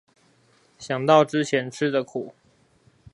[0.79, 2.33] 想到之前吃的苦